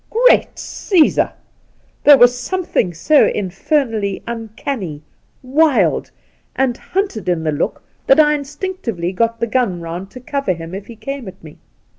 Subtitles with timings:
[0.09, 1.31] Great ^sesar 1
[2.05, 5.03] there was something so infer nally uncanny,
[5.43, 6.09] wild,
[6.55, 10.73] and hunted in the look that I instinctively got the gun round to cover him
[10.73, 11.57] if h^ came at me.